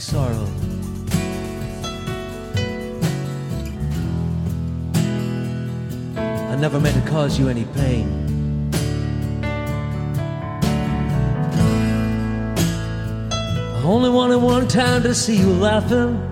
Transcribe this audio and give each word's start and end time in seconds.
Sorrow. 0.00 0.46
I 6.16 6.56
never 6.56 6.80
meant 6.80 7.02
to 7.02 7.10
cause 7.10 7.38
you 7.38 7.48
any 7.48 7.64
pain. 7.66 8.08
I 13.74 13.82
only 13.84 14.08
wanted 14.08 14.38
one 14.38 14.66
time 14.68 15.02
to 15.02 15.14
see 15.14 15.36
you 15.36 15.52
laughing. 15.52 16.30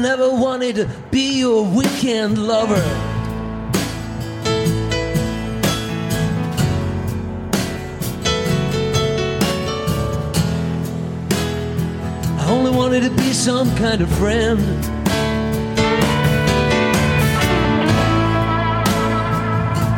Never 0.00 0.30
wanted 0.30 0.76
to 0.76 0.88
be 1.10 1.38
your 1.40 1.62
weekend 1.62 2.38
lover. 2.38 2.82
I 12.38 12.46
only 12.48 12.70
wanted 12.70 13.02
to 13.02 13.10
be 13.10 13.32
some 13.32 13.74
kind 13.76 14.00
of 14.00 14.10
friend. 14.16 14.60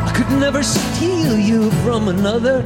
I 0.05 0.13
could 0.15 0.37
never 0.37 0.63
steal 0.63 1.39
you 1.39 1.71
from 1.83 2.09
another. 2.09 2.61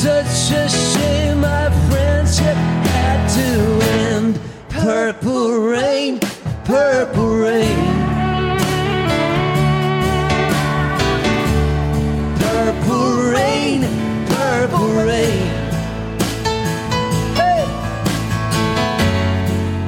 Such 0.00 0.50
a 0.52 0.66
shame 0.66 1.44
our 1.44 1.70
friendship 1.90 2.56
had 2.88 3.20
to 3.28 3.86
end. 4.08 4.40
Purple 4.70 5.58
rain, 5.58 6.18
purple 6.64 7.34
rain. 7.36 7.76
Purple 12.38 13.12
rain, 13.34 13.80
purple 14.26 14.88
rain. 15.04 15.50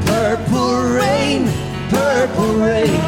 Purple 0.05 0.83
rain, 1.01 1.49
purple 1.89 2.55
rain. 2.57 3.02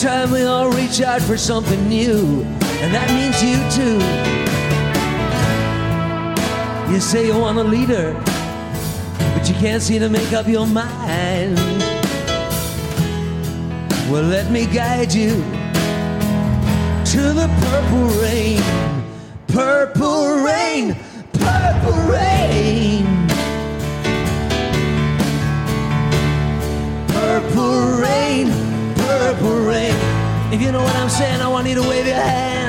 Time 0.00 0.30
we 0.30 0.44
all 0.44 0.70
reach 0.70 1.02
out 1.02 1.20
for 1.20 1.36
something 1.36 1.86
new, 1.86 2.42
and 2.80 2.94
that 2.94 3.10
means 3.12 3.42
you 3.44 3.58
too. 3.76 4.00
You 6.90 7.00
say 7.00 7.26
you 7.26 7.38
want 7.38 7.58
a 7.58 7.62
leader, 7.62 8.14
but 9.34 9.46
you 9.46 9.54
can't 9.56 9.82
seem 9.82 10.00
to 10.00 10.08
make 10.08 10.32
up 10.32 10.48
your 10.48 10.66
mind. 10.66 11.58
Well, 14.10 14.22
let 14.22 14.50
me 14.50 14.64
guide 14.64 15.12
you 15.12 15.32
to 17.12 17.20
the 17.34 17.50
purple 17.60 18.08
rain, 18.22 18.62
purple 19.48 20.42
rain, 20.42 20.96
purple 21.34 22.10
rain. 22.10 22.49
If 30.52 30.60
you 30.60 30.72
know 30.72 30.82
what 30.82 30.96
I'm 30.96 31.08
saying, 31.08 31.40
I 31.40 31.48
want 31.48 31.68
you 31.68 31.76
to 31.76 31.88
wave 31.88 32.06
your 32.06 32.16
hands 32.16 32.59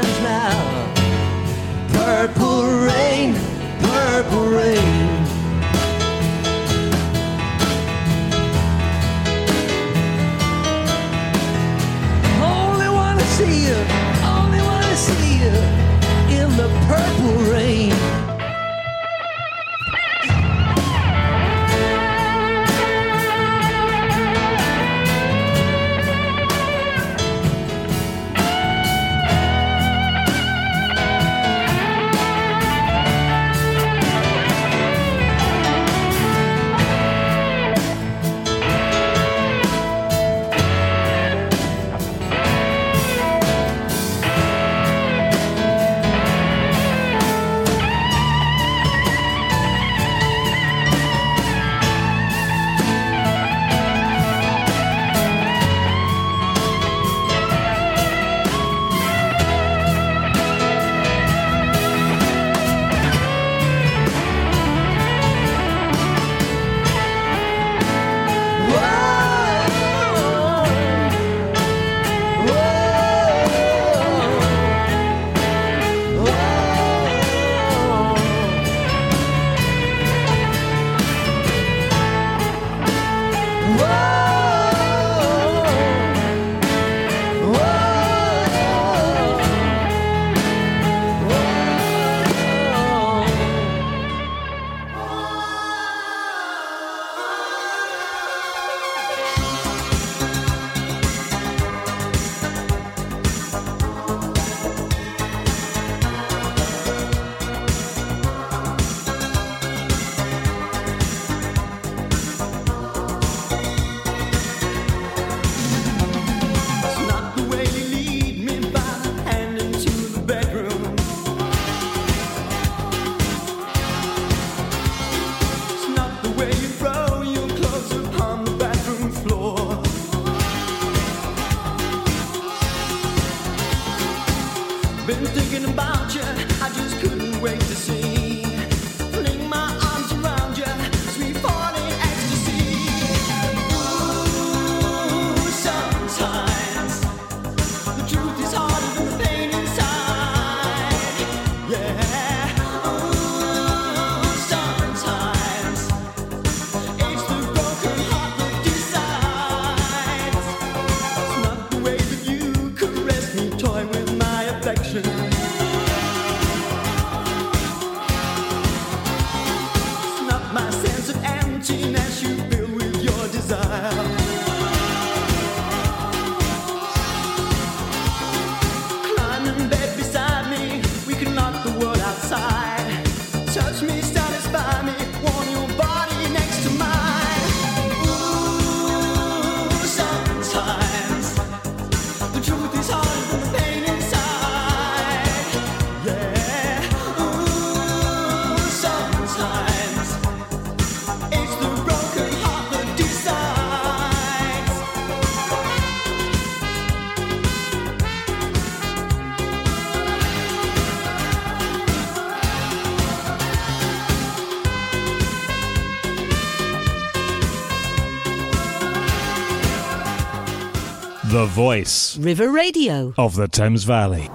The 221.31 221.45
voice 221.45 222.17
River 222.17 222.51
Radio. 222.51 223.13
of 223.17 223.35
the 223.35 223.47
Thames 223.47 223.85
Valley. 223.85 224.29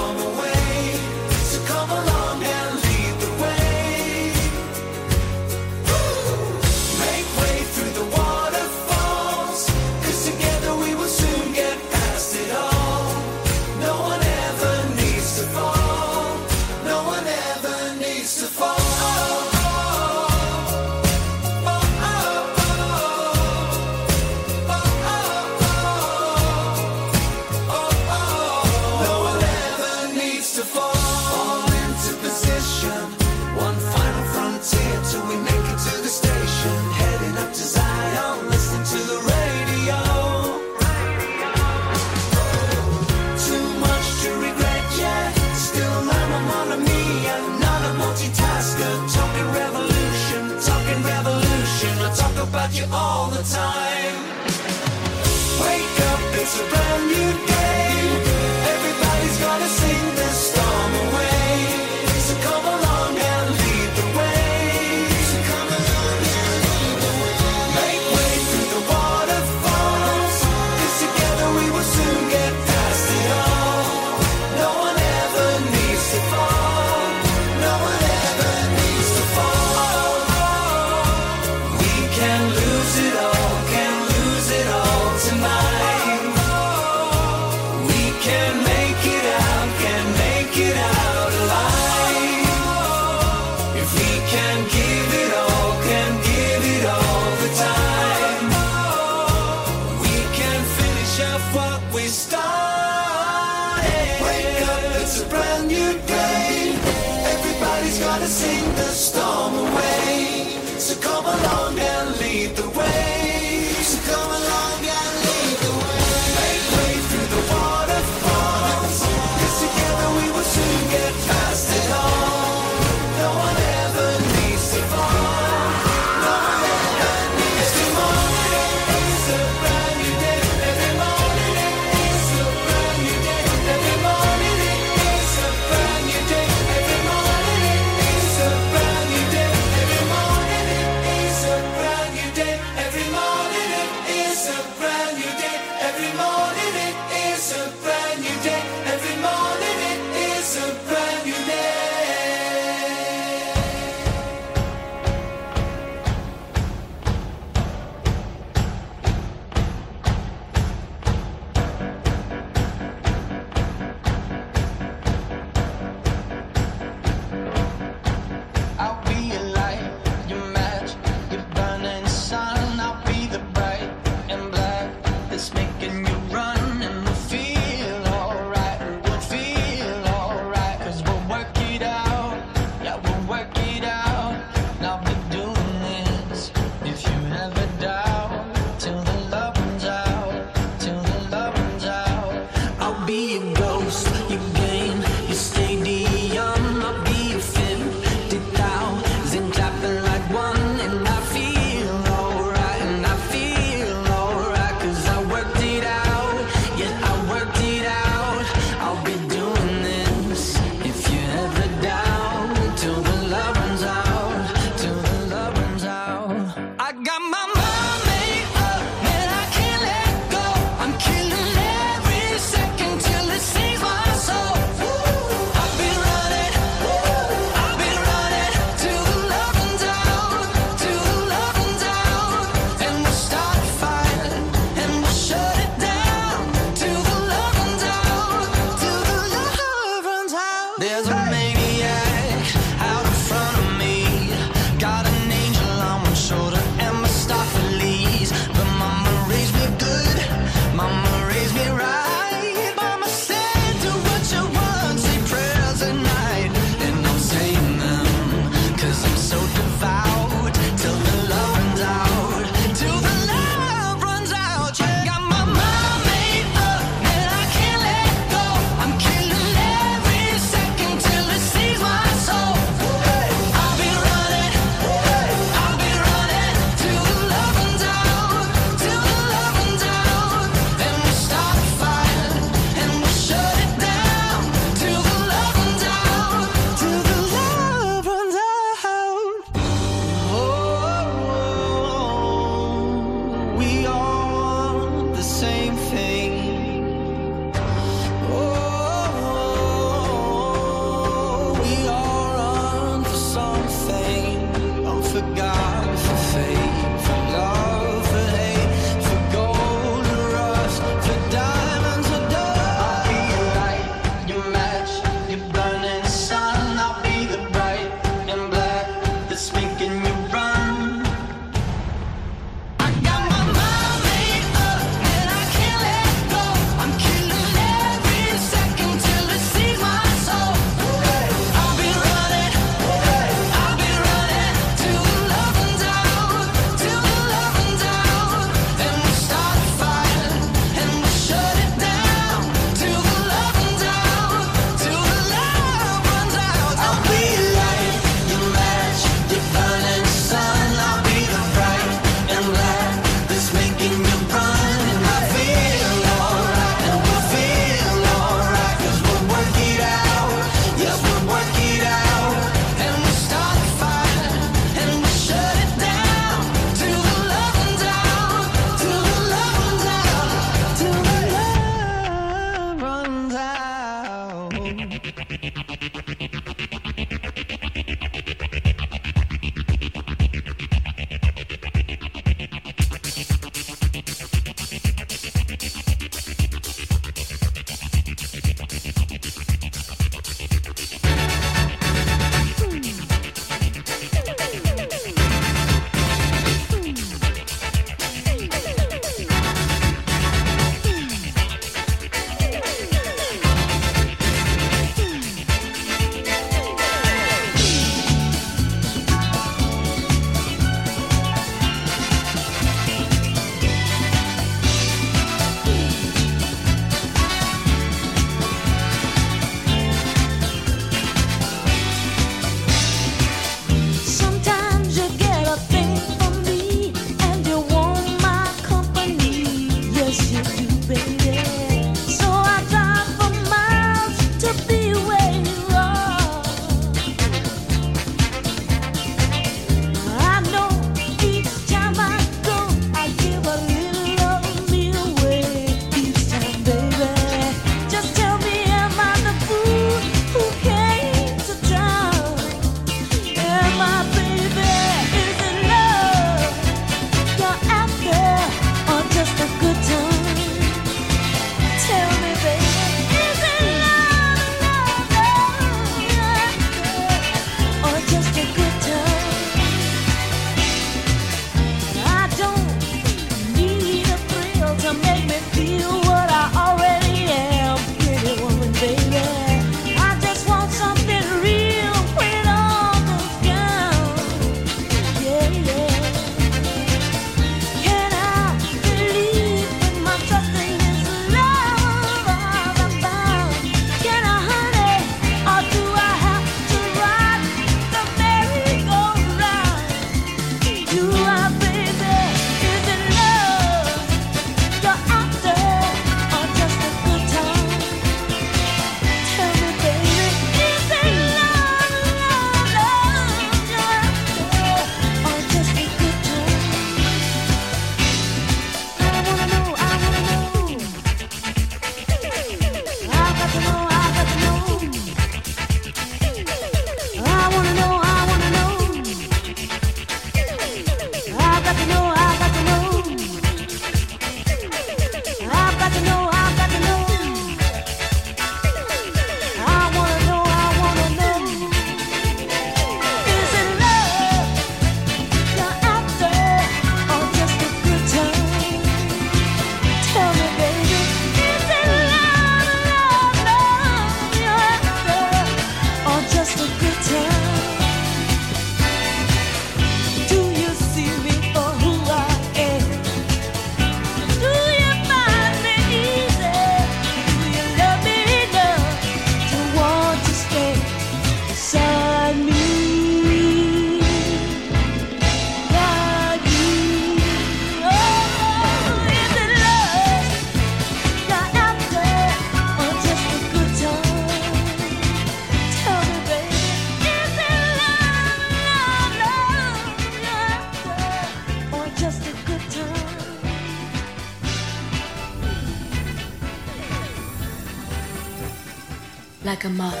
A 599.79 600.00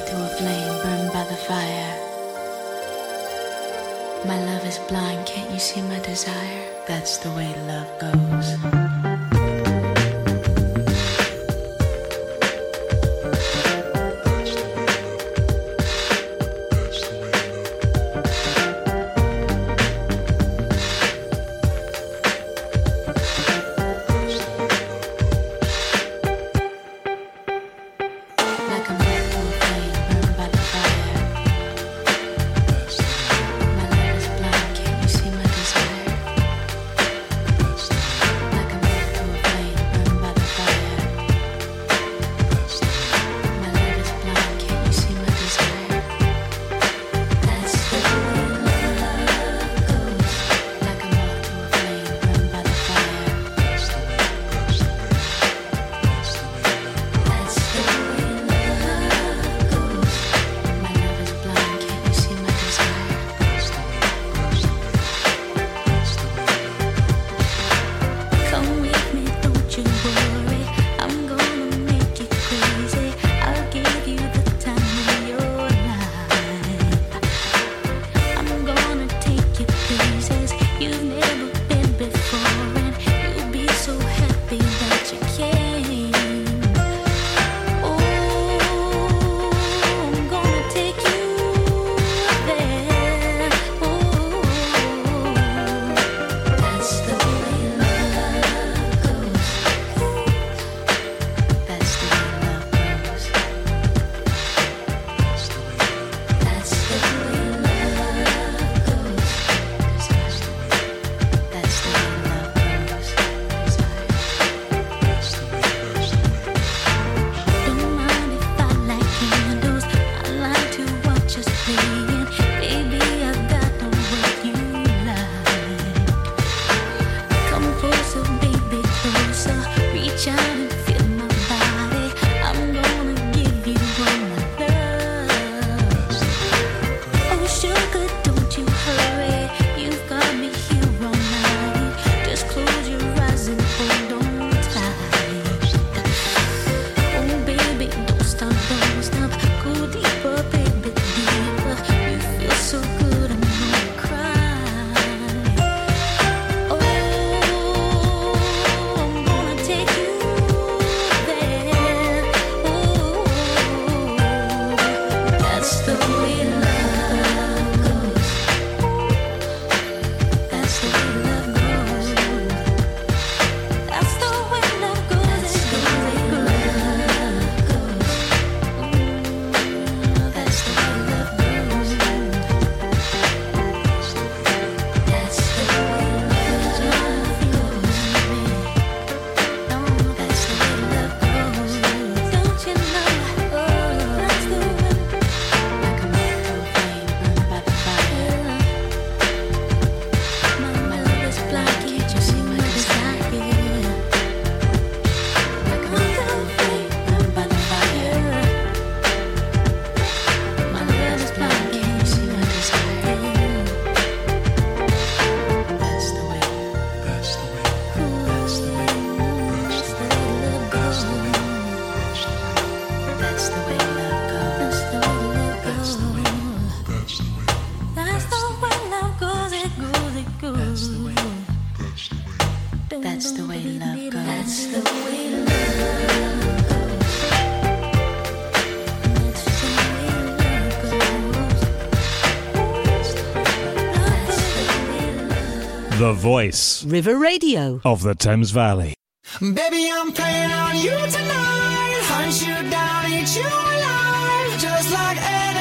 The 246.01 246.13
voice. 246.13 246.83
River 246.83 247.15
Radio. 247.19 247.79
Of 247.85 248.01
the 248.01 248.15
Thames 248.15 248.49
Valley. 248.49 248.95
Baby, 249.39 249.87
I'm 249.93 250.07
on 250.09 250.75
you 250.77 250.97
tonight. 250.97 252.01
Hunt 252.09 252.41
you 252.41 252.71
down, 252.71 253.05
eat 253.05 253.35
you 253.35 253.45
alive. 253.45 254.59
Just 254.59 254.91
like 254.91 255.17
Eddie. 255.21 255.60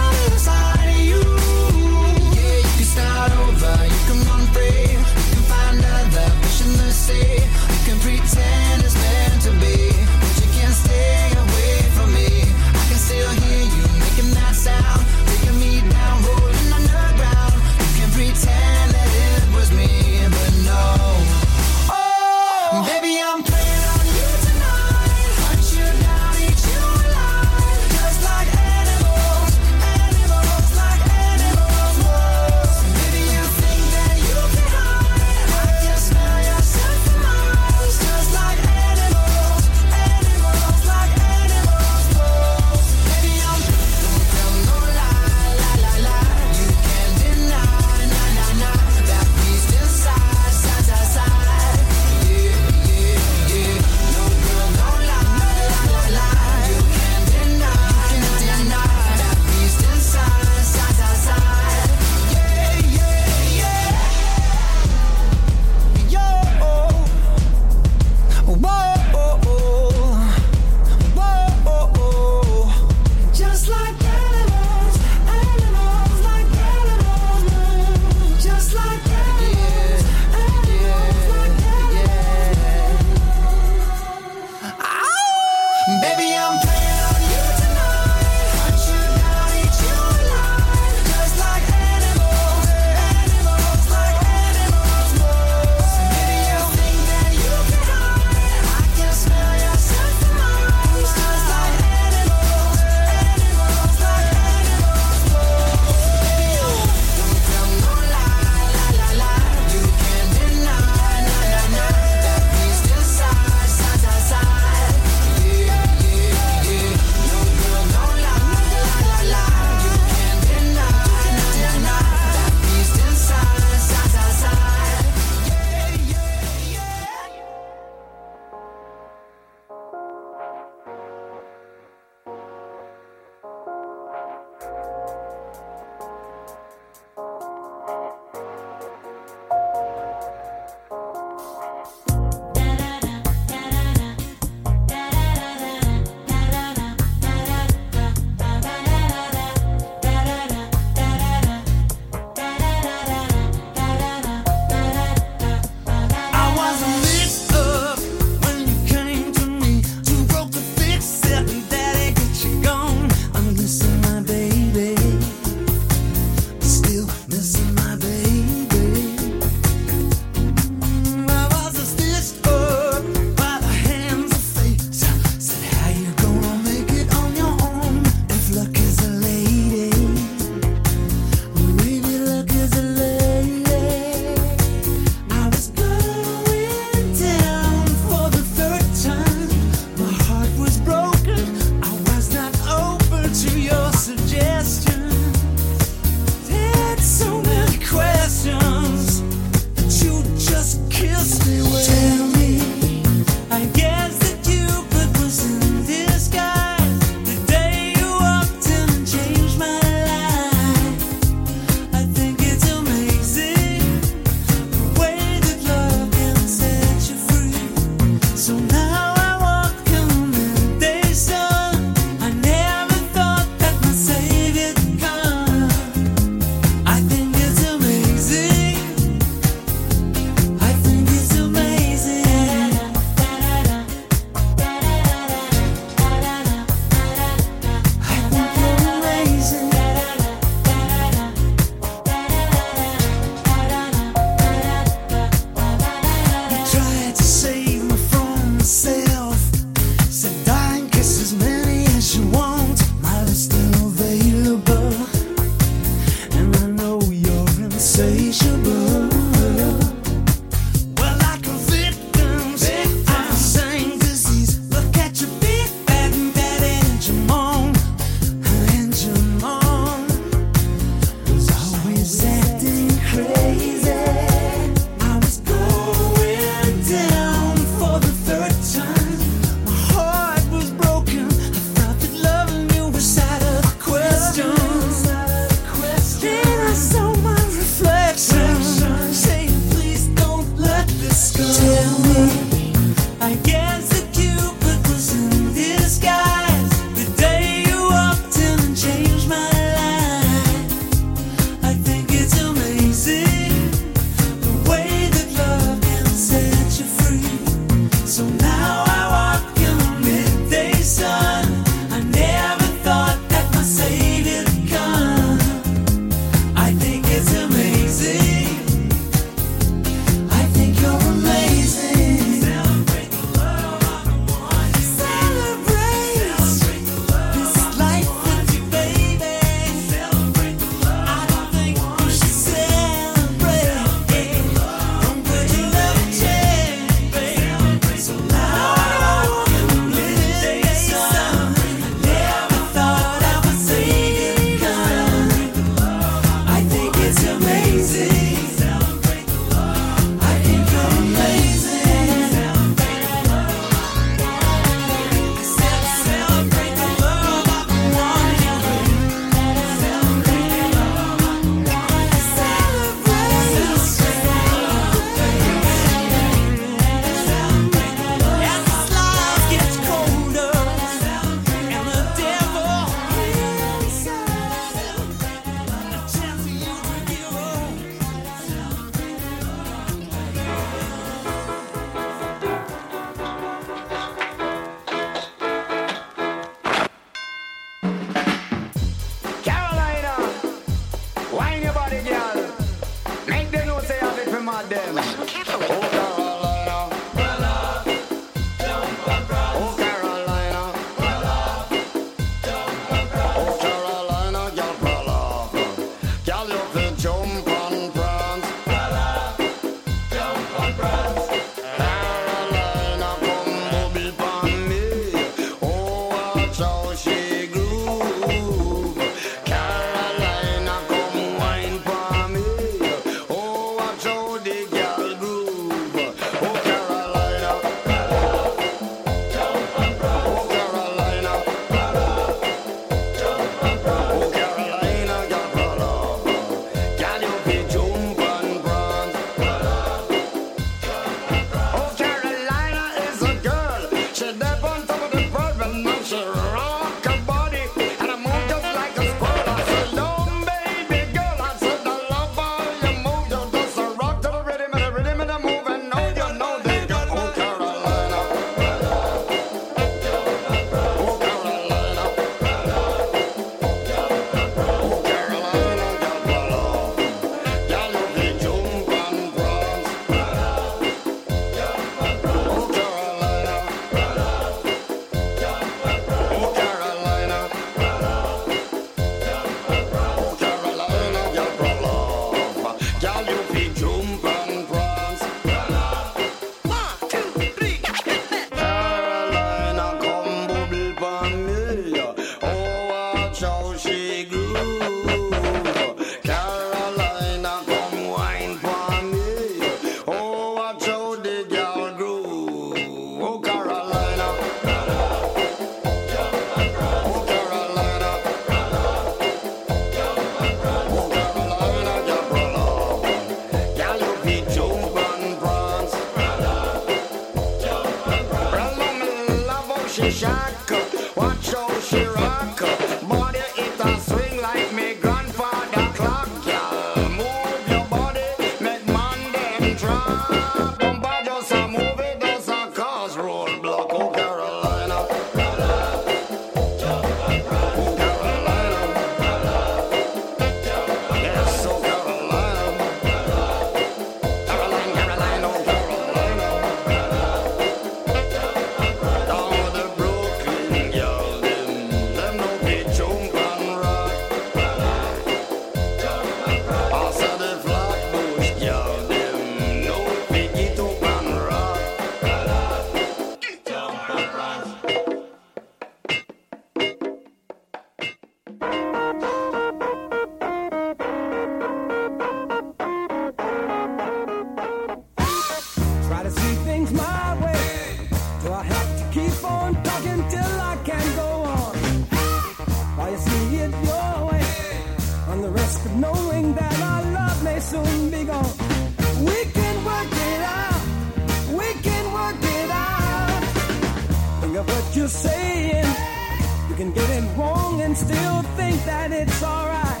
can 596.86 596.94
get 596.94 597.10
it 597.22 597.36
wrong 597.36 597.80
and 597.80 597.96
still 597.96 598.42
think 598.56 598.84
that 598.84 599.10
it's 599.10 599.42
alright. 599.42 600.00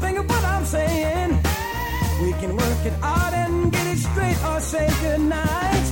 Think 0.00 0.18
of 0.18 0.28
what 0.28 0.44
I'm 0.44 0.64
saying. 0.64 1.30
We 2.22 2.32
can 2.40 2.56
work 2.56 2.86
it 2.86 2.94
out 3.02 3.32
and 3.34 3.72
get 3.72 3.86
it 3.86 3.98
straight 3.98 4.42
or 4.44 4.60
say 4.60 4.88
goodnight. 5.02 5.89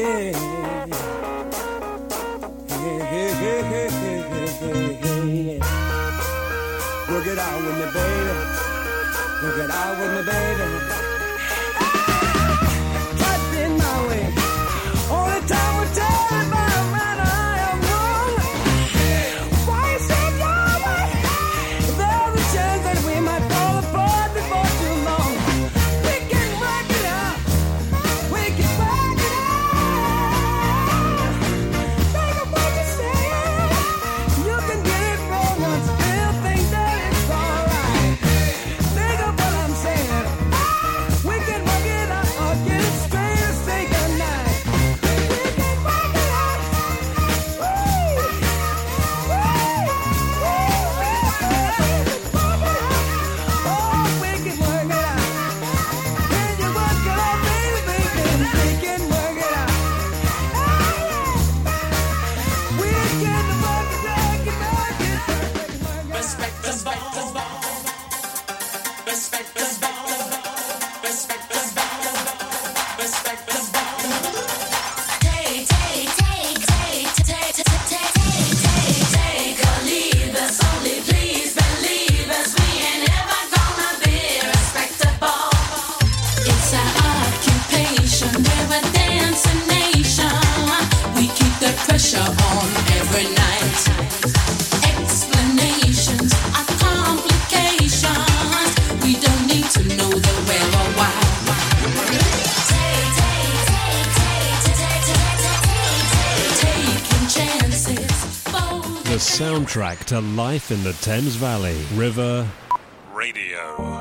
Work 0.00 0.08
it 7.26 7.38
out 7.38 7.60
with 7.60 7.76
me, 7.76 7.84
baby. 7.92 8.34
Work 9.42 9.58
it 9.58 9.70
out 9.70 9.98
with 9.98 10.10
me, 10.16 10.22
baby. 10.32 10.49
soundtrack 109.20 110.04
to 110.04 110.18
life 110.18 110.70
in 110.70 110.82
the 110.82 110.94
Thames 110.94 111.36
Valley. 111.36 111.76
River 111.92 112.48
Radio. 113.12 114.00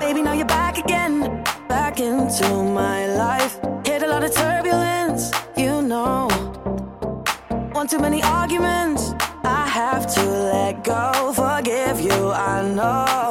Baby, 0.00 0.22
now 0.22 0.32
you're 0.32 0.46
back 0.46 0.78
again, 0.78 1.44
back 1.68 2.00
into 2.00 2.48
my 2.62 3.06
life. 3.08 3.60
Hit 3.84 4.02
a 4.02 4.06
lot 4.06 4.24
of 4.24 4.34
turbulence, 4.34 5.30
you 5.54 5.82
know. 5.82 6.28
One 7.72 7.86
too 7.86 7.98
many 7.98 8.22
arguments, 8.22 9.12
I 9.44 9.66
have 9.68 10.12
to 10.14 10.24
let 10.24 10.82
go. 10.82 11.34
Forgive 11.34 12.00
you, 12.00 12.30
I 12.32 12.62
know. 12.74 13.21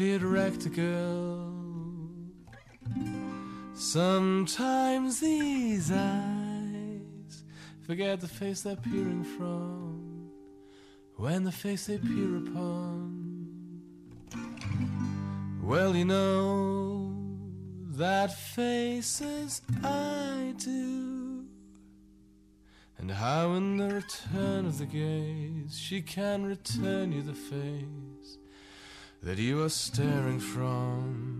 he'd 0.00 0.22
wrecked 0.22 0.64
a 0.66 0.70
girl. 0.70 1.52
Sometimes 3.74 5.20
these 5.20 5.92
eyes 5.92 7.44
forget 7.86 8.20
the 8.20 8.28
face 8.28 8.62
they're 8.62 8.76
peering 8.76 9.24
from 9.24 10.30
when 11.16 11.44
the 11.44 11.52
face 11.52 11.86
they 11.86 11.98
peer 11.98 12.38
upon. 12.38 13.20
Well, 15.62 15.94
you 15.94 16.06
know 16.06 17.12
that 17.90 18.32
face 18.32 19.20
I 19.84 20.54
do. 20.56 21.44
And 22.98 23.10
how 23.10 23.52
in 23.52 23.76
the 23.76 23.94
return 23.94 24.66
of 24.66 24.78
the 24.78 24.86
gaze 24.86 25.78
she 25.78 26.02
can 26.02 26.44
return 26.44 27.12
you 27.12 27.22
the 27.22 27.34
face 27.34 28.09
that 29.22 29.38
you 29.38 29.62
are 29.62 29.68
staring 29.68 30.40
from. 30.40 31.39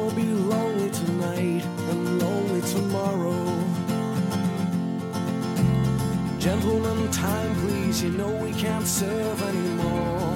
tonight 1.21 1.63
and 1.89 2.19
lonely 2.19 2.61
tomorrow. 2.61 3.45
Gentlemen, 6.39 7.11
time 7.11 7.53
please, 7.61 8.01
you 8.01 8.09
know 8.11 8.31
we 8.31 8.51
can't 8.53 8.87
serve 8.87 9.41
anymore. 9.43 10.35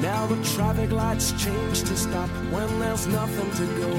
Now 0.00 0.26
the 0.26 0.42
traffic 0.54 0.92
lights 0.92 1.32
change 1.42 1.82
to 1.84 1.96
stop 1.96 2.28
when 2.50 2.68
there's 2.78 3.06
nothing 3.06 3.50
to 3.60 3.66
go. 3.80 3.92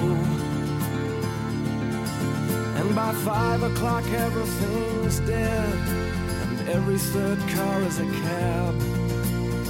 And 2.80 2.95
by 2.95 3.14
five 3.26 3.64
o'clock 3.64 4.05
everything's 4.11 5.20
dead, 5.22 5.74
and 6.43 6.70
every 6.70 6.97
third 6.97 7.39
car 7.49 7.82
is 7.82 7.99
a 7.99 8.05
cab. 8.05 8.92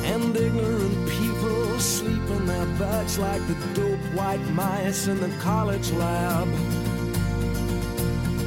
And 0.04 0.36
ignorant 0.36 1.10
people 1.10 1.80
sleep 1.80 2.30
in 2.30 2.45
their 2.45 2.66
beds 2.78 3.18
like 3.18 3.41
the 3.47 3.56
dope 3.74 4.06
white 4.14 4.45
mice 4.51 5.08
in 5.08 5.20
the 5.20 5.30
college 5.39 5.91
lab. 5.91 6.47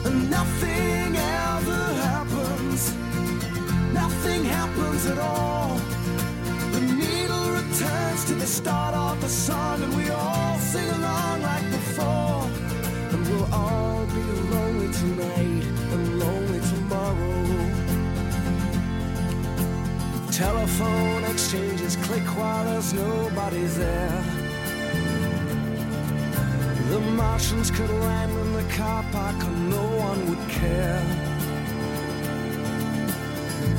And 0.06 0.30
nothing 0.30 1.16
ever 1.16 1.84
happens, 2.08 2.94
nothing 3.92 4.44
happens 4.44 5.06
at 5.06 5.18
all. 5.18 5.78
The 6.72 6.80
needle 6.80 7.50
returns 7.50 8.24
to 8.26 8.34
the 8.34 8.46
start 8.46 8.94
of 8.94 9.20
the 9.20 9.28
song, 9.28 9.82
and 9.82 9.96
we 9.96 10.10
all 10.10 10.58
sing 10.58 10.88
along 10.90 11.42
like 11.42 11.70
before. 11.70 12.50
And 13.12 13.26
we'll 13.28 13.54
all 13.54 14.04
be 14.06 14.24
lonely 14.52 14.92
tonight 14.92 15.55
Telephone 20.36 21.24
exchanges 21.24 21.96
click 21.96 22.22
while 22.36 22.66
there's 22.66 22.92
nobody 22.92 23.64
there. 23.64 24.22
The 26.90 27.00
Martians 27.00 27.70
could 27.70 27.88
land 27.88 28.32
in 28.32 28.52
the 28.52 28.74
car 28.74 29.02
park 29.12 29.42
and 29.42 29.70
no 29.70 29.82
one 29.96 30.28
would 30.28 30.48
care. 30.50 31.02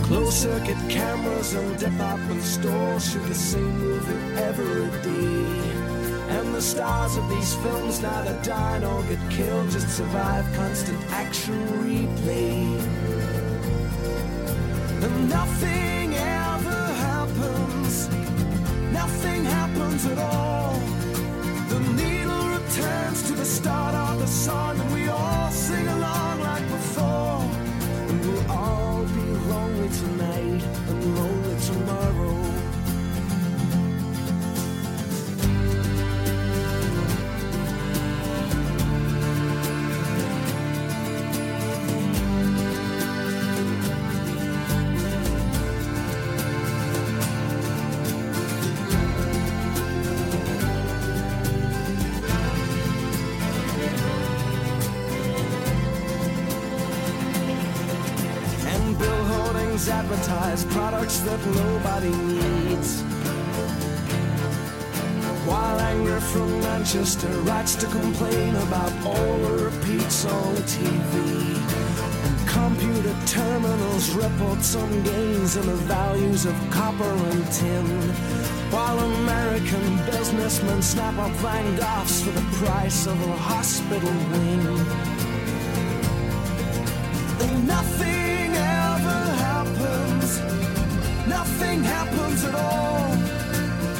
Closed 0.01 0.33
circuit 0.33 0.79
cameras 0.89 1.53
and 1.53 1.77
department 1.77 2.41
stores 2.41 3.11
shoot 3.11 3.27
the 3.27 3.35
same 3.35 3.77
movie 3.77 4.41
every 4.41 4.89
day. 5.03 6.39
And 6.39 6.55
the 6.55 6.61
stars 6.63 7.17
of 7.17 7.29
these 7.29 7.53
films 7.53 8.01
neither 8.01 8.33
die 8.41 8.79
nor 8.79 9.03
get 9.03 9.19
killed, 9.29 9.69
just 9.69 9.95
survive 9.95 10.43
constant 10.55 10.99
action 11.11 11.53
replay. 11.83 12.81
And 15.03 15.29
nothing 15.29 16.06
happens 19.97 20.05
at 20.05 20.19
all. 20.19 20.79
The 21.69 21.79
needle 21.93 22.47
returns 22.49 23.23
to 23.27 23.33
the 23.33 23.45
start 23.45 23.95
of 23.95 24.19
the 24.19 24.27
song, 24.27 24.79
and 24.79 24.93
we 24.93 25.07
all 25.07 25.51
sing 25.51 25.87
along 25.87 26.41
like 26.41 26.67
before. 26.67 27.41
And 28.09 28.21
we'll 28.25 28.51
all 28.51 29.03
be 29.03 29.21
lonely 29.49 29.89
tonight 29.89 30.63
and 30.89 31.15
lonely 31.15 31.36
Manchester 66.97 67.27
writes 67.41 67.75
to 67.75 67.85
complain 67.85 68.55
about 68.55 68.91
all 69.05 69.37
the 69.37 69.65
repeats 69.65 70.25
on 70.25 70.55
the 70.55 70.61
TV. 70.61 71.55
And 72.25 72.47
computer 72.47 73.15
terminals 73.27 74.15
report 74.15 74.63
some 74.63 75.03
gains 75.03 75.57
in 75.57 75.67
the 75.67 75.75
values 75.75 76.47
of 76.47 76.55
copper 76.71 77.03
and 77.03 77.51
tin. 77.51 77.85
While 78.71 78.97
American 78.97 79.97
businessmen 80.07 80.81
snap 80.81 81.15
up 81.19 81.29
Van 81.33 81.77
Goghs 81.77 82.23
for 82.23 82.31
the 82.31 82.45
price 82.65 83.05
of 83.05 83.21
a 83.21 83.37
hospital 83.37 84.15
wing. 84.31 84.65
And 87.43 87.67
nothing 87.67 88.49
ever 88.55 89.21
happens. 89.45 90.39
Nothing 91.27 91.83
happens 91.83 92.43
at 92.43 92.55
all. 92.55 93.11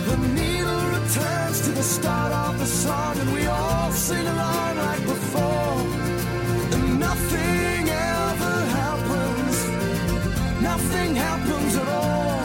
The 0.09 0.17
needle 0.33 0.81
returns 0.97 1.61
to 1.61 1.71
the 1.73 1.83
start 1.83 2.46
song, 2.67 3.17
and 3.17 3.31
we 3.33 3.45
all 3.47 3.91
sing 3.91 4.27
along 4.27 4.77
like 4.77 5.03
before. 5.03 5.77
And 6.73 6.99
nothing 6.99 7.89
ever 7.89 8.55
happens. 8.79 9.55
Nothing 10.61 11.15
happens 11.15 11.75
at 11.77 11.87
all. 11.87 12.41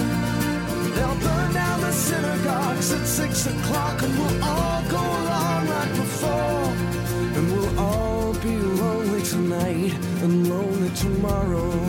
They'll 0.94 1.20
burn 1.26 1.52
down 1.52 1.80
the 1.80 1.92
synagogues 1.92 2.92
at 2.92 3.06
six 3.06 3.46
o'clock, 3.46 4.02
and 4.02 4.12
we'll 4.18 4.44
all 4.44 4.82
go 4.88 5.02
along 5.20 5.66
like 5.66 5.94
before. 6.04 6.66
And 7.36 7.44
we'll 7.52 7.78
all 7.78 8.34
be 8.34 8.56
lonely 8.56 9.22
tonight 9.22 9.94
and 10.22 10.48
lonely 10.48 10.90
tomorrow. 10.90 11.81